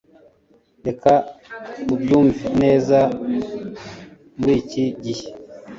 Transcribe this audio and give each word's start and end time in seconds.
Reka 0.87 1.11
tubyumve 1.85 2.45
neza 2.61 2.97
muriki 4.39 4.83
gihe 5.03 5.25